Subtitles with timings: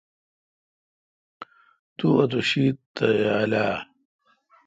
[1.95, 3.71] تو اوتو شیت نہ یال اؘ۔